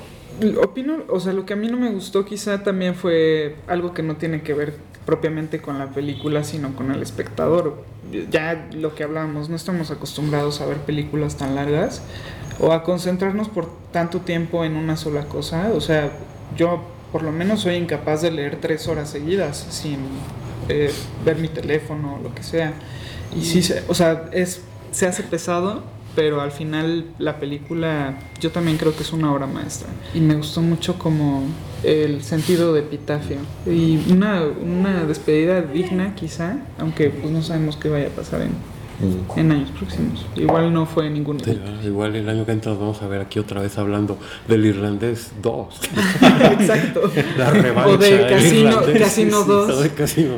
[0.60, 4.02] Opino, o sea, lo que a mí no me gustó quizá también fue algo que
[4.02, 4.74] no tiene que ver
[5.06, 7.84] propiamente con la película, sino con el espectador.
[8.30, 12.02] Ya lo que hablábamos, no estamos acostumbrados a ver películas tan largas
[12.60, 15.70] o a concentrarnos por tanto tiempo en una sola cosa.
[15.74, 16.12] O sea,
[16.56, 19.98] yo por lo menos soy incapaz de leer tres horas seguidas sin
[20.68, 20.92] eh,
[21.24, 22.72] ver mi teléfono o lo que sea.
[23.36, 24.62] Y sí, se- o sea, es,
[24.92, 25.82] se hace pesado,
[26.16, 29.88] pero al final la película yo también creo que es una obra maestra.
[30.14, 31.42] Y me gustó mucho como
[31.82, 33.38] el sentido de epitafio.
[33.66, 38.50] Y una, una despedida digna quizá, aunque pues no sabemos qué vaya a pasar en,
[39.36, 40.24] en años próximos.
[40.36, 41.40] Igual no fue ningún...
[41.40, 45.32] sí, igual el año que entra vamos a ver aquí otra vez hablando del Irlandés
[45.42, 45.80] 2.
[46.60, 47.10] Exacto.
[47.36, 48.80] La revancha O de del Casino.
[48.98, 49.70] Casino Sí, 2.
[49.70, 50.34] o de Casino.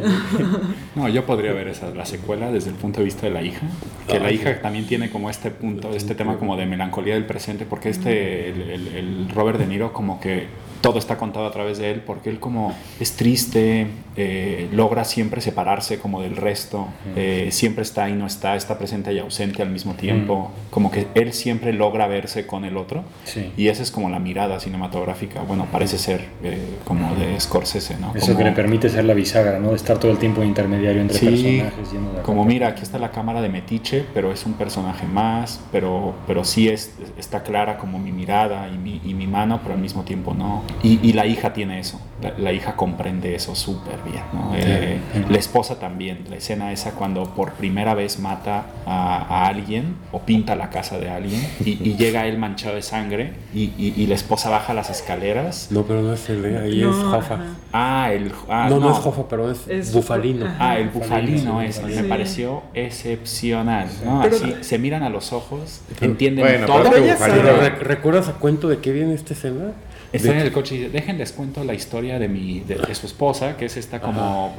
[0.95, 3.67] No, yo podría ver esa, la secuela desde el punto de vista de la hija,
[4.09, 7.67] que la hija también tiene como este punto, este tema como de melancolía del presente,
[7.67, 10.47] porque este, el, el- el Robert De Niro como que
[10.81, 15.41] todo está contado a través de él, porque él como es triste, eh, logra siempre
[15.41, 19.71] separarse como del resto, eh, siempre está y no está, está presente y ausente al
[19.71, 23.53] mismo tiempo, como que él siempre logra verse con el otro, Sí.
[23.57, 28.13] y esa es como la mirada cinematográfica, bueno, parece ser eh, como de Scorsese, ¿no?
[28.15, 29.71] Eso Como- que le permite ser la bisagra, ¿no?
[29.71, 31.27] De estar todo el tiempo intermediario entre Sí,
[31.61, 31.93] personajes.
[31.93, 35.61] yendo de como mira, aquí está la cámara de Metiche, pero es un personaje más,
[35.73, 39.75] pero, pero sí es, está clara como mi mirada y mi, y mi mano, pero
[39.75, 40.63] al mismo tiempo no.
[40.83, 44.23] Y, y la hija tiene eso, la, la hija comprende eso súper bien.
[44.33, 44.53] ¿no?
[44.57, 44.99] Eh,
[45.29, 50.21] la esposa también, la escena esa cuando por primera vez mata a, a alguien o
[50.21, 54.07] pinta la casa de alguien y, y llega él manchado de sangre y, y- y
[54.07, 55.69] la esposa baja las escaleras.
[55.71, 57.39] No, pero no es el de ahí, No, es ajá.
[57.73, 58.33] Ah, el...
[58.49, 60.47] ah, no, no, es Hoffa, pero es, Es- Bufalino.
[60.47, 60.57] ajá.
[60.71, 61.81] Ah, el bufalino sí.
[61.85, 62.03] me Sí.
[62.09, 63.89] pareció excepcional.
[64.05, 64.21] ¿no?
[64.23, 66.91] Pero- Así, se miran a los ojos, entienden Bueno, todo.
[66.91, 69.73] pero Pero es ¿Recuerdas a cuento de qué viene esta escena?
[70.13, 72.95] Está De- en el coche y dice, déjenles cuento la historia de mi de, de
[72.95, 74.55] su esposa, que es esta como,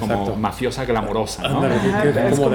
[0.00, 1.54] como mafiosa glamurosa, ¿no?
[1.56, 2.50] Como de la, como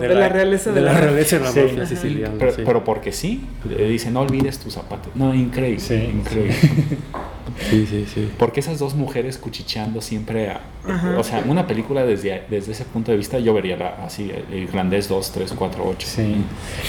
[0.00, 1.60] de la realeza de la la- realeza de la Sí.
[1.60, 1.86] mafia Ajá.
[1.86, 2.34] siciliana.
[2.38, 2.62] Pero, sí.
[2.64, 5.14] pero porque sí, le dice, no olvides tus zapatos.
[5.14, 6.54] No, increíble, Sí, increíble.
[7.70, 8.30] Sí, sí, sí.
[8.38, 11.18] Porque esas dos mujeres cuchicheando siempre, a- Ajá.
[11.18, 14.58] o sea, una película desde, desde ese punto de vista yo vería la, así, el
[14.58, 16.06] irlandés 2, 3, 4, 8.
[16.10, 16.36] Sí.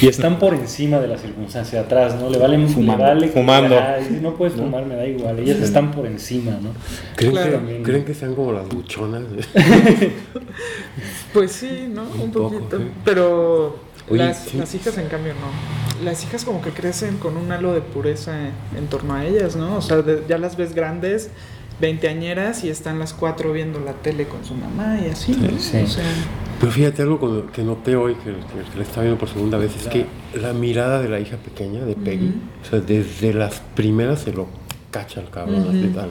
[0.01, 2.29] Y están por encima de la circunstancia atrás, ¿no?
[2.29, 3.03] Le vale Fumando.
[3.03, 3.79] le vale Fumando.
[3.79, 5.39] Ay, si no puedes fumar, me da igual.
[5.39, 6.69] Ellas están por encima, ¿no?
[7.15, 7.67] ¿Creen, Claro.
[7.67, 9.23] que, ¿Creen que sean como las buchonas?
[11.33, 12.03] Pues sí, ¿no?
[12.03, 12.77] Un, Un poco, poquito.
[12.77, 12.83] sí.
[13.03, 13.77] Pero
[14.09, 14.57] Oye, las, sí.
[14.57, 16.05] las hijas en cambio no.
[16.05, 19.55] las hijas como que crecen con un halo de pureza en, en torno a ellas,
[19.55, 19.77] ¿no?
[19.77, 21.29] O sea, de- ya las ves grandes,
[21.79, 25.49] veinteañeras y están las cuatro viendo la tele con su mamá y así, ¿no?
[25.59, 25.77] Sí.
[25.83, 26.03] O sea,
[26.59, 29.75] Pero fíjate algo que noté hoy, que, que, que le estaba viendo por segunda vez,
[29.75, 30.05] es que
[30.39, 34.47] la mirada de la hija pequeña, de Peggy, o sea, desde las primeras se lo
[34.91, 35.65] cacha al cabrón.
[35.69, 36.09] así tal.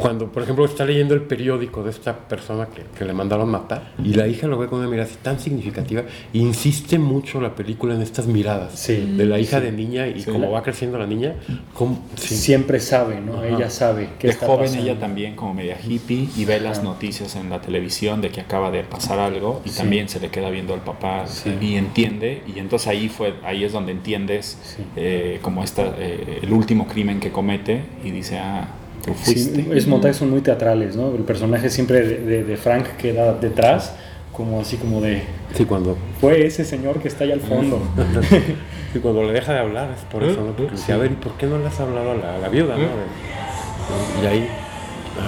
[0.00, 3.92] Cuando, por ejemplo, está leyendo el periódico de esta persona que, que le mandaron matar,
[4.02, 7.94] y la hija lo ve con una mirada así tan significativa, insiste mucho la película
[7.94, 9.14] en estas miradas Sí.
[9.16, 10.30] de la hija de niña y Sí.
[10.30, 11.34] cómo va creciendo la niña.
[11.74, 12.34] cómo- sí.
[12.36, 13.34] Siempre sabe, ¿no?
[13.38, 13.48] Ajá.
[13.48, 17.50] Ella sabe que de joven ella también como media hippie y ve las noticias en
[17.50, 19.78] la televisión de que acaba de pasar algo y Sí.
[19.78, 21.52] también se le queda viendo al papá Sí.
[21.60, 24.82] y entiende y entonces ahí fue ahí es donde entiendes Sí.
[24.96, 28.68] eh, como esta eh, el último crimen que comete y dice ah
[29.04, 31.14] Sí, fuiste es montajes son muy teatrales, ¿no?
[31.14, 33.94] El personaje siempre de, de- de Frank queda detrás,
[34.32, 35.22] como así como de,
[35.54, 37.80] Sí, cuando, fue ese señor que está allá al fondo.
[38.92, 40.52] sí, cuando le deja de hablar es por eso, ¿no?
[40.56, 42.48] Porque dice, a ver, ¿y por qué no le has hablado a la, a la
[42.48, 42.82] viuda, no?
[42.82, 44.48] De- Y ahí,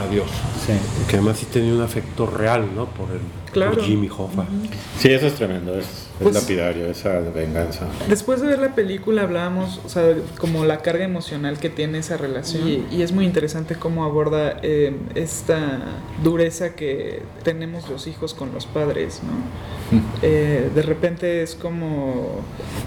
[0.08, 0.26] adiós.
[0.66, 0.72] Sí.
[1.08, 2.86] Que además sí tenía un afecto real, ¿no?
[2.86, 3.20] Por, el,
[3.52, 3.72] Claro.
[3.74, 4.44] por Jimmy Hoffa.
[4.98, 7.86] Sí, eso es tremendo, es, es Pues- lapidario, esa venganza.
[8.08, 12.16] Después de ver la película hablábamos, o sea, como la carga emocional que tiene esa
[12.16, 15.80] relación y, y es muy interesante cómo aborda eh, esta
[16.22, 19.96] dureza que tenemos los hijos con los padres, ¿no?
[20.22, 22.40] Eh, de repente es como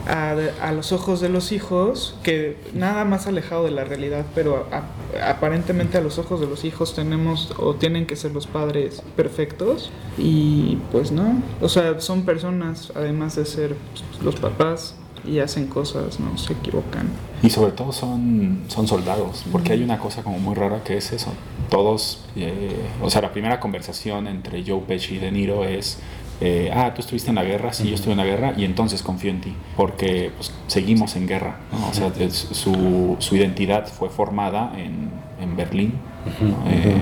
[0.08, 4.68] a, a los ojos de los hijos, que nada más alejado de la realidad, pero
[4.72, 9.02] a- aparentemente a los ojos de los hijos tenemos o tienen que ser los padres
[9.16, 13.76] perfectos y pues no, o sea, son personas además de ser
[14.24, 17.08] los papás y hacen cosas, no se equivocan.
[17.44, 21.12] y sobre todo son son soldados porque hay una cosa como muy rara que es
[21.12, 21.32] eso
[21.70, 26.00] todos eh, o sea la primera conversación entre Joe Pesci y De Niro es
[26.42, 29.04] eh, ah, tú estuviste en la guerra, sí, yo estuve en la guerra y entonces
[29.04, 31.58] confío en ti, porque pues, seguimos en guerra.
[31.70, 31.90] ¿no?
[31.90, 35.10] O sea, es- su, su identidad fue formada en,
[35.42, 35.96] en Berlín,
[36.40, 36.64] ¿no?
[36.72, 36.96] Eh,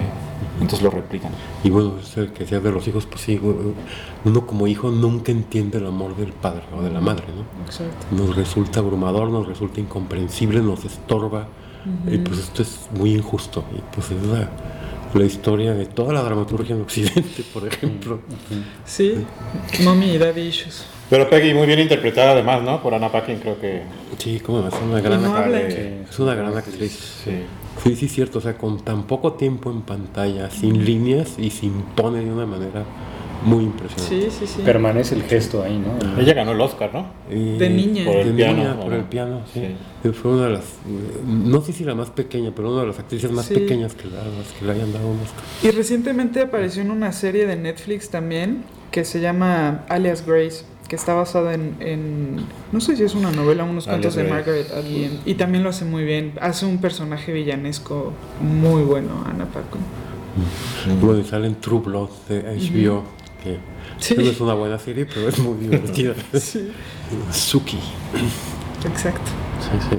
[0.59, 1.31] entonces lo replican.
[1.63, 3.39] Y bueno, es el que decías de los hijos, pues sí,
[4.25, 7.65] uno como hijo nunca entiende el amor del padre o de la madre, ¿no?
[7.65, 8.05] Exacto.
[8.11, 11.47] Nos resulta abrumador, nos resulta incomprensible, nos estorba.
[12.11, 13.63] Y pues esto es muy injusto.
[13.71, 14.49] Y pues es la,
[15.13, 18.19] la historia de toda la dramaturgia en Occidente, por ejemplo.
[18.85, 19.25] Sí,
[19.83, 20.85] mommy y daddy issues.
[21.09, 22.83] Pero Peggy muy bien interpretada además, ¿no?
[22.83, 23.83] Por Anna Paquin creo que...
[24.17, 25.75] Sí, como es una gran no actriz.
[26.09, 27.21] Es una gran actriz.
[27.23, 27.31] Sí.
[27.83, 28.39] Sí, sí, cierto.
[28.39, 32.45] O sea, con tan poco tiempo en pantalla, sin líneas y se impone de una
[32.45, 32.83] manera
[33.45, 34.31] muy impresionante.
[34.31, 34.61] Sí, sí, sí.
[34.65, 36.19] Permanece el gesto ahí, ¿no?
[36.19, 37.05] Ella ganó el Oscar, ¿no?
[37.33, 38.03] Y- De niña.
[38.05, 38.95] Por el de piano, niña, ¿o por no?
[38.95, 39.61] el piano, sí.
[40.03, 40.09] Sí.
[40.09, 40.63] Fue una de las,
[41.25, 43.53] no sé si la más pequeña, pero una de las actrices más Sí.
[43.53, 45.43] pequeñas que, la, las que le hayan dado un Oscar.
[45.63, 50.95] Y recientemente apareció en una serie de Netflix también que se llama Alias Grace, que
[50.95, 52.37] está basada en, en-
[52.71, 54.23] no sé si es una novela, unos cuentos de.
[54.23, 55.11] Margaret Atwood.
[55.25, 56.33] Y también lo hace muy bien.
[56.41, 59.77] Hace un personaje villanesco muy bueno, Ana Paco.
[61.01, 63.03] Bueno, y sale en True Blood de HBO,
[63.43, 63.57] que
[63.99, 64.13] Sí.
[64.15, 66.13] no es una buena serie, pero es muy divertida.
[66.33, 66.69] Sí,
[67.31, 67.79] Suki.
[68.85, 69.31] exacto.
[69.59, 69.97] Sí, sí.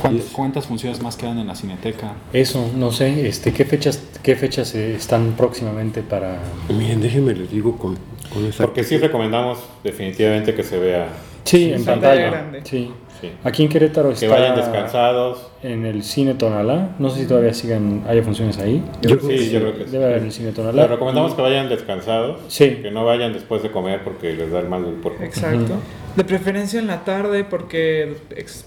[0.00, 2.12] ¿Cuántas, cuántas funciones más quedan en la cineteca?
[2.32, 6.38] Eso, no sé, este, ¿qué fechas, qué fechas eh, están próximamente para...?
[6.68, 7.96] Miren, déjenme les digo con,
[8.32, 8.64] con esa...
[8.64, 11.08] Porque sí recomendamos definitivamente que se vea,
[11.44, 12.30] Sí, en pantalla pantalla.
[12.30, 12.60] grande.
[12.64, 12.90] Sí.
[13.20, 13.30] Sí.
[13.44, 15.46] Aquí en Querétaro que está vayan descansados.
[15.62, 16.90] en el Cine Tonalá.
[16.98, 18.82] No sé si todavía sigan, haya funciones ahí.
[19.02, 19.90] Yo creo que sí, yo creo que sí.
[19.90, 20.86] Debe haber en el Cine Les Tonalá.
[20.86, 22.78] recomendamos que vayan descansados, Sí.
[22.82, 25.22] que no vayan después de comer porque les da el mal del cuerpo.
[25.22, 25.74] Exacto.
[26.16, 28.16] De preferencia en la tarde porque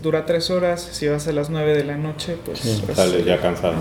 [0.02, 0.82] dura tres horas.
[0.94, 2.60] Si vas a las nueve de la noche, pues...
[2.60, 3.74] Sí, es- Sales ya cansado.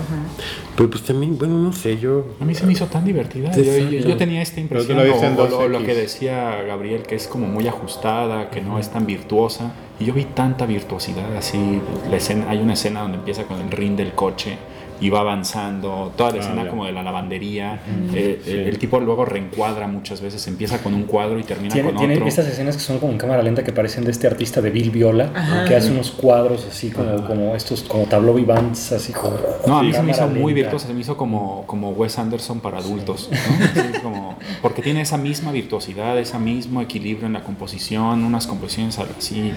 [0.75, 2.25] Pero pues también, bueno, no sé, yo...
[2.41, 3.53] A mí se me hizo tan divertida.
[3.53, 5.69] Sí, Yo, yo- tenía esta impresión, o- o lo, 2X.
[5.69, 9.71] lo que decía Gabriel, que es como muy ajustada, que no es tan virtuosa.
[10.03, 11.81] Y yo vi tanta virtuosidad así.
[12.09, 14.57] La escena, hay una escena donde empieza con el ring del coche
[14.99, 16.11] y va avanzando.
[16.17, 16.69] Toda la Ah, escena ya.
[16.69, 17.79] como de la lavandería.
[18.13, 20.45] Eh, el, el tipo luego reencuadra muchas veces.
[20.47, 22.27] Empieza con un cuadro y termina Tiene, con tiene otro.
[22.27, 24.91] estas escenas que son como en cámara lenta que parecen de este artista de Bill
[24.91, 25.65] Viola, Ajá.
[25.65, 29.37] que hace unos cuadros así como, como estos, como tableau vivants, así como.
[29.67, 30.67] No, a mí se me hizo cámara muy lenta.
[30.69, 33.81] virtuosa, se me hizo como, como Wes Anderson para adultos, ¿no?
[33.81, 38.97] Así como- porque tiene esa misma virtuosidad, ese mismo equilibrio en la composición, unas composiciones
[38.99, 39.51] así,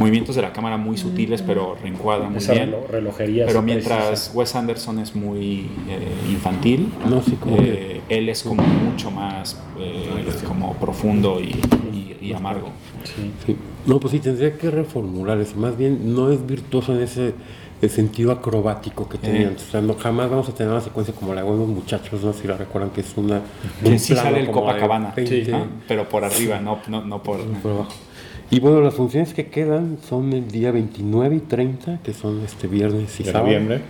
[0.00, 2.72] movimientos de la cámara muy sutiles, pero reencuadra muy Esa bien.
[2.72, 3.46] relo- relojería.
[3.46, 4.32] Pero mientras precisa.
[4.38, 9.60] Wes Anderson es muy eh, infantil, No, sí, como eh, él es como mucho más
[9.78, 11.54] eh, como profundo y,
[11.92, 12.68] y- y amargo.
[13.04, 13.30] Sí.
[13.46, 13.56] Sí.
[13.86, 15.56] No, pues sí, tendría que reformular eso.
[15.56, 17.34] Más bien, no es virtuoso en ese
[17.82, 19.46] el sentido acrobático que tenía Eh.
[19.46, 19.68] antes.
[19.68, 22.32] O sea, no, jamás vamos a tener una secuencia como la de Buenos Muchachos, ¿no?
[22.34, 23.40] Si la recuerdan, que es una...
[23.82, 25.66] Que un sí sale el Copacabana, 20, ¿no?
[25.88, 27.40] pero por arriba, no, no, no por...
[27.62, 27.92] por abajo.
[28.50, 32.66] Y bueno, las funciones que quedan son el día 29 y 30, que son este
[32.66, 33.46] viernes y De sábado.
[33.46, 33.80] noviembre.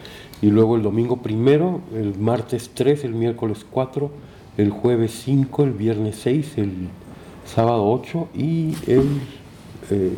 [0.43, 4.11] Y luego el domingo primero, el martes 3, el miércoles 4,
[4.59, 6.73] el jueves 5, el viernes 6, el
[7.47, 9.03] sábado 8 y el...
[9.91, 10.13] eh,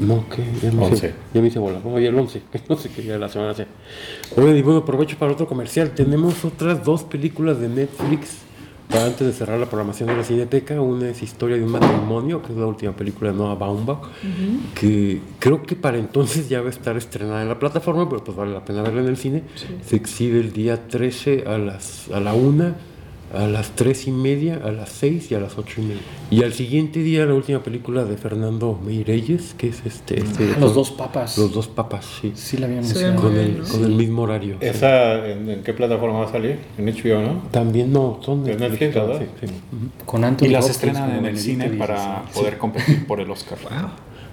[0.00, 1.80] no, que ya me hice, ya me hice bola.
[1.84, 3.66] No, y el 11, no sé qué día de la semana sea.
[4.36, 5.90] Oye, y bueno, aprovecho para otro comercial.
[5.90, 8.38] Tenemos otras dos películas de Netflix
[8.88, 10.80] para antes de cerrar la programación de la Cineteca.
[10.80, 13.98] Una es Historia de un matrimonio, que es la última película de Noah Baumbach,
[14.74, 18.36] que creo que para entonces ya va a estar estrenada en la plataforma, pero pues
[18.36, 19.42] vale la pena verla en el cine.
[19.84, 22.74] Se exhibe el día 13 a, las, a la 1,
[23.34, 26.00] a las 3 y media, a las 6 y a las 8 y media.
[26.30, 30.20] Y al siguiente día la última película de Fernando Meirelles, que es este...
[30.20, 31.36] este Ah, Los dos papas.
[31.36, 32.32] Los dos papas, sí.
[32.34, 33.22] Sí la había Se ve mencionado.
[33.28, 34.56] Con el, con el mismo horario.
[34.60, 34.66] sí.
[34.66, 36.58] ¿Esa en, en qué plataforma va a salir?
[36.78, 37.42] En HBO, ¿no?
[37.50, 39.26] También no, son ¿Es Netflix, todas, verdad?
[39.40, 39.52] sí, sí.
[40.06, 43.58] Con Anthony Y las estrenan en el cine para poder competir por el Oscar.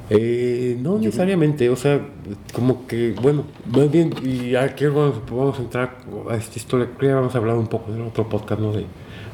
[0.09, 1.99] Eh, no necesariamente, o sea,
[2.53, 5.97] como que, bueno, más bien, y aquí vamos, vamos a entrar
[6.29, 8.71] a esta historia, creo que vamos a hablar un poco del otro podcast, ¿no?
[8.71, 8.85] De,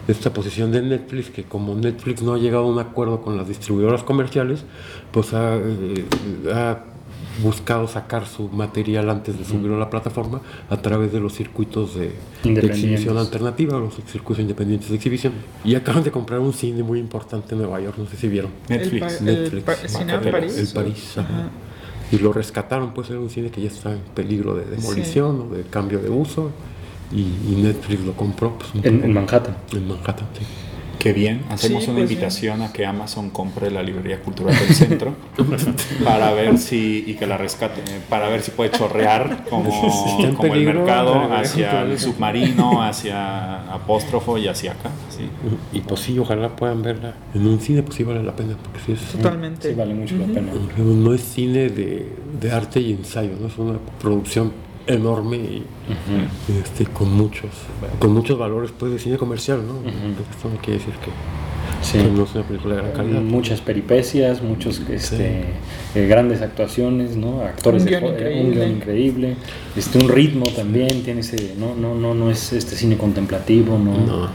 [0.08, 3.38] de esta posición de Netflix, que como Netflix no ha llegado a un acuerdo con
[3.38, 4.64] las distribuidoras comerciales,
[5.12, 6.06] pues ha, eh,
[6.54, 6.84] ha
[7.42, 11.96] buscado sacar su material antes de subirlo a la plataforma a través de los circuitos
[11.96, 12.14] de,
[12.44, 15.34] exhibición alternativa, los circuitos independientes de exhibición.
[15.64, 18.52] Y acaban de comprar un cine muy importante en Nueva York, no sé si vieron.
[18.68, 19.20] Netflix.
[19.22, 19.64] El, Netflix.
[19.64, 20.32] pa- el cine.
[20.32, 20.58] París.
[20.58, 21.30] El París, ajá.
[21.34, 21.50] Ajá.
[22.12, 25.56] Y lo rescataron, pues era un cine que ya está en peligro de demolición o
[25.56, 26.52] de cambio de uso.
[27.14, 29.56] Y, y Netflix lo compró pues, En, en Manhattan.
[29.74, 30.28] en Manhattan.
[30.38, 30.46] sí.
[31.02, 31.42] Qué bien.
[31.50, 35.16] Hacemos Sí, una pues, invitación a que Amazon compre la librería cultural del centro
[36.04, 39.72] para ver si y que la rescate para ver si puede chorrear como,
[40.38, 44.92] como el mercado hacia el submarino, hacia apóstrofo y hacia acá.
[45.10, 45.28] Sí.
[45.74, 48.80] Y pues sí, ojalá puedan verla en un cine, pues sí vale la pena, porque
[48.86, 49.70] sí es, Totalmente.
[49.70, 50.52] Sí, vale mucho la pena.
[50.78, 52.10] no es cine de,
[52.40, 53.48] de arte y ensayo, ¿no?
[53.48, 54.52] es una producción
[54.94, 55.64] enorme y
[56.60, 57.50] este, con muchos
[58.00, 59.76] con muchos valores pues de cine comercial, ¿no?
[59.90, 61.12] Esto no quiere decir que,
[61.82, 61.98] Sí.
[61.98, 63.22] que no es una película de gran calidad.
[63.22, 65.46] Muchas peripecias, muchos este,
[65.96, 67.42] eh, grandes actuaciones, ¿no?
[67.42, 68.42] Actores Un de guion increíble.
[68.44, 69.36] un guion increíble,
[69.76, 73.98] este, un ritmo también, tiene ese, no, no, no, no es este cine contemplativo, no.
[74.06, 74.30] No.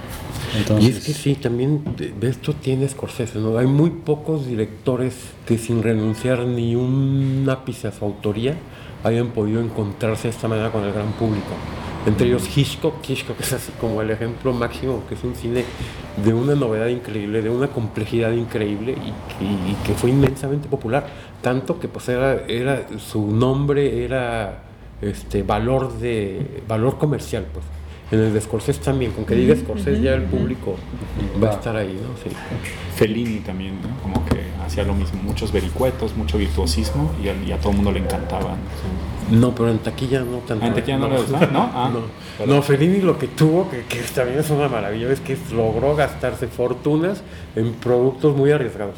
[0.57, 3.59] Entonces, y es que sí, también de, de esto tiene Scorsese, ¿no?
[3.59, 5.14] Hay muy pocos directores
[5.47, 8.55] que sin renunciar ni un ápice a su autoría
[9.07, 11.53] hayan podido encontrarse de esta manera con el gran público.
[12.07, 15.64] Entre ellos Hitchcock, Hitchcock es así como el ejemplo máximo, que es un cine
[16.25, 21.07] de una novedad increíble, de una complejidad increíble y que, y que fue inmensamente popular.
[21.42, 24.62] Tanto que pues era, era su nombre era
[25.03, 27.64] este valor de valor comercial, pues.
[28.12, 30.77] En el de Scorsese también, con que diga Scorsese ya el público
[31.42, 32.16] va a estar ahí, ¿no?
[32.23, 32.31] Sí.
[32.95, 34.01] Fellini también, ¿no?
[34.01, 37.76] como que hacía lo mismo, muchos vericuetos, mucho virtuosismo y a, y a todo el
[37.76, 38.57] mundo le encantaban.
[39.31, 40.64] No, pero en taquilla no tanto.
[40.64, 41.46] ¿Ah, en taquilla no le gusta?
[41.46, 41.70] ¿No?
[41.74, 42.46] Ah, no.
[42.46, 46.46] No, Fellini lo que tuvo, que, que también es una maravilla, es que logró gastarse
[46.48, 47.22] fortunas
[47.55, 48.96] en productos muy arriesgados,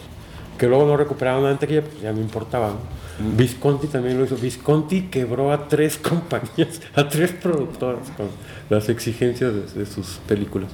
[0.58, 2.68] que luego no recuperaron en taquilla, pues ya no importaba.
[2.68, 2.76] ¿no?
[3.36, 4.36] Visconti también lo hizo.
[4.36, 8.26] Visconti quebró a tres compañías, a tres productoras con
[8.70, 10.70] las exigencias de, de sus películas.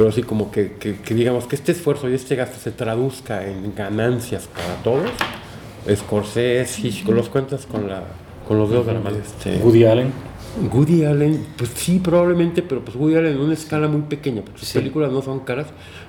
[0.00, 3.46] Pero así como que, que- que digamos que este esfuerzo y este gasto se traduzca
[3.46, 5.10] en ganancias para todos.
[5.94, 8.04] Scorsese, Hitchcock, los cuentas con, la,
[8.48, 9.18] con los dedos de la mano.
[9.18, 10.10] Este, Woody Allen,
[10.72, 14.60] Woody Allen, pues sí, probablemente, pero pues Woody Allen en una escala muy pequeña, porque
[14.60, 14.78] sus Sí.
[14.78, 15.66] películas no son caras.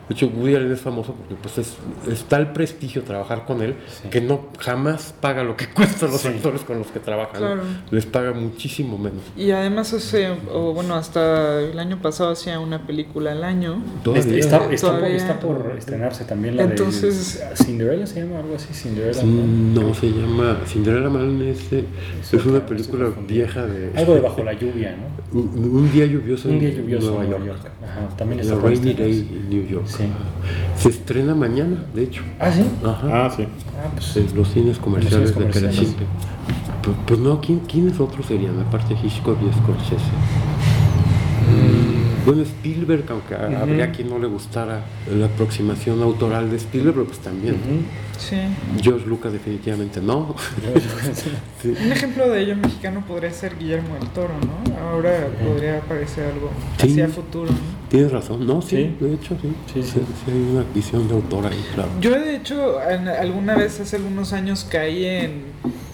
[0.10, 1.75] De hecho, Woody Allen es famoso porque pues es,
[2.12, 4.10] está el prestigio trabajar con él, Sí.
[4.10, 6.27] que no jamás paga lo que cuestan los Sí.
[6.30, 7.62] actores con los que trabajan.
[7.91, 9.21] Les paga muchísimo menos.
[9.38, 13.82] Y además hace, o bueno, hasta el año pasado hacía una película al año.
[14.04, 14.21] Todavía.
[14.23, 15.17] Este, está, está por, Todavía.
[15.17, 19.21] está por estrenarse también la Entonces- de Cinderella, se llama algo así, Cinderella.
[19.23, 23.91] No, se llama Cinderella Man, es, es una película vieja de...
[23.97, 25.39] Algo de bajo la lluvia, ¿no?
[25.39, 27.44] Un, un día lluvioso Un día en lluvioso Nueva en York.
[27.46, 27.72] Nueva York.
[27.84, 28.94] Ajá, también La está por Rainy.
[28.94, 29.86] Day en New York.
[29.88, 30.04] Sí.
[30.78, 32.22] Se estrena mañana, de hecho.
[32.39, 32.63] Ah, sí.
[32.84, 33.26] Ajá.
[33.26, 33.44] Ah, sí.
[33.78, 35.76] Ah, pues En los cines comerciales cines de comerciales.
[35.78, 36.06] Crecente.
[36.84, 38.60] Pues, pues no, ¿quién, ¿quiénes otros serían?
[38.60, 40.12] Aparte de Hitchcock y Scorsese.
[42.26, 47.20] Bueno, Spielberg, aunque habría quien no le gustara la aproximación autoral de Spielberg, pero pues
[47.20, 47.56] también.
[48.20, 48.38] Sí.
[48.82, 50.36] George Lucas definitivamente no.
[51.62, 51.76] Sí.
[51.84, 54.78] Un ejemplo de ello mexicano podría ser Guillermo del Toro, ¿no?
[54.90, 56.92] Ahora podría aparecer algo Sí.
[56.92, 57.58] hacia futuro, ¿no?
[57.90, 59.82] Tienes razón, no, sí, de hecho sí.
[59.84, 61.90] Sí, hay una visión de autor ahí, claro.
[62.00, 65.44] Yo de hecho alguna vez hace algunos años caí en,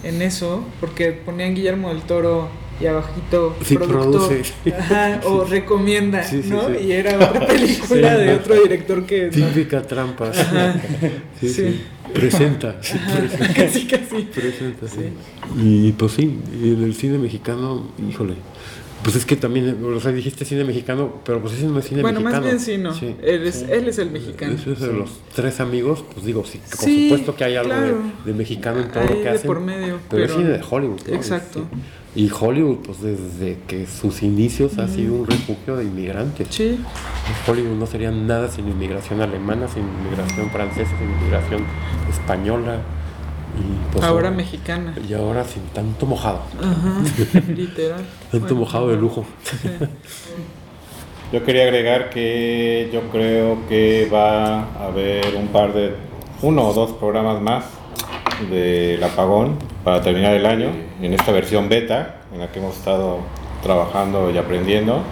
[0.04, 2.48] en eso porque ponían Guillermo del Toro
[2.80, 4.42] y abajito Sí, productor produce.
[4.78, 6.78] ajá, o recomienda, Sí, sí, ¿no?
[6.78, 10.30] Y era otra película de otro director que Típica trampa.
[10.30, 10.74] Ajá.
[11.40, 11.54] Sí, Sí.
[11.54, 11.80] sí.
[12.14, 12.76] Presenta.
[12.80, 13.54] sí, presenta.
[13.54, 14.22] Casi, casi.
[14.22, 15.12] Presenta, sí.
[15.62, 18.34] Y pues sí, y en el cine mexicano, híjole.
[19.02, 22.02] Pues es que también, o sea, dijiste cine mexicano, pero pues ese no es cine
[22.02, 22.42] Bueno, mexicano.
[22.46, 22.92] más bien sí, no.
[23.22, 24.54] Él, es, él es el mexicano.
[24.54, 27.72] Eso es de los tres amigos, pues digo, sí, por Sí, supuesto que hay algo
[27.74, 27.98] de- claro.
[28.24, 29.46] de, mexicano en todo Hay lo que hacen.
[29.46, 31.00] por medio, pero, es cine de Hollywood.
[31.06, 31.14] ¿no?
[31.14, 31.64] Exacto.
[32.16, 36.48] Y Hollywood, pues desde que sus inicios ha sido un refugio de inmigrantes.
[36.50, 36.78] Sí,
[37.46, 41.62] Hollywood no sería nada sin inmigración alemana, sin inmigración francesa, sin inmigración
[42.10, 42.80] española.
[43.58, 44.94] Y pues ahora mexicana.
[45.08, 46.42] Y ahora sin tanto mojado.
[46.60, 47.00] Ajá,
[47.48, 48.04] literal.
[48.30, 49.24] Tanto Bueno, mojado de lujo.
[51.32, 55.92] Yo quería agregar que yo creo que va a haber un par de,
[56.40, 57.64] uno o dos programas más
[58.50, 60.70] del apagón para terminar el año,
[61.02, 63.18] en esta versión beta en la que hemos estado
[63.62, 65.02] trabajando y aprendiendo.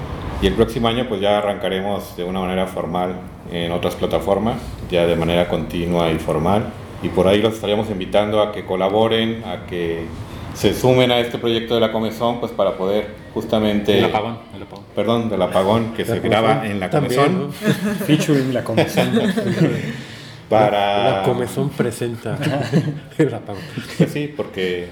[0.40, 3.16] Y el próximo año pues ya arrancaremos de una manera formal
[3.50, 4.56] en otras plataformas,
[4.90, 6.66] ya de manera continua y formal.
[7.02, 10.06] Y por ahí los estaríamos invitando a que colaboren, a que
[10.54, 13.98] se sumen a este proyecto de la Comezón, pues para poder justamente...
[13.98, 14.84] El apagón, el apagón.
[14.94, 17.52] Perdón, del apagón que se La graba en la también, comezón ¿no?
[18.06, 19.10] Featuring la comezón.
[20.48, 22.38] para La comezón presenta
[23.18, 23.62] el apagón.
[23.98, 24.88] Pues sí, porque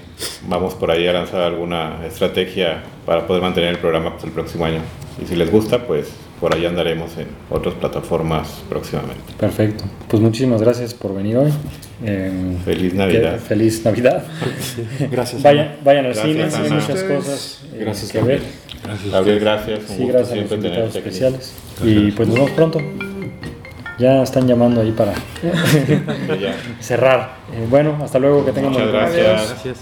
[0.47, 4.65] vamos por ahí a lanzar alguna estrategia para poder mantener el programa pues, el próximo
[4.65, 4.81] año.
[5.19, 6.11] Y si les gusta, pues
[6.45, 9.33] por ahí andaremos en otras plataformas próximamente.
[9.39, 9.83] Perfecto.
[10.07, 11.51] Pues muchísimas gracias por venir hoy.
[12.03, 13.33] Eh, Feliz Navidad.
[13.33, 14.23] que- feliz Navidad.
[15.09, 15.41] Gracias.
[15.41, 18.41] Vayan, vayan al Gracias, cine, hay muchas cosas eh, Gracias, que ver.
[18.83, 19.11] Gracias.
[19.11, 19.79] Gabriel, gracias.
[19.79, 21.53] Un Sí, gusto gracias a los invitados especiales.
[21.83, 22.79] Y pues nos vemos pronto.
[23.97, 25.13] Ya están llamando ahí para
[26.79, 27.37] cerrar.
[27.55, 29.49] Eh, bueno, hasta luego, que tengan Muchas gracias.
[29.49, 29.77] Gracias.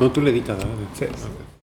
[0.00, 0.56] No, tú le editas.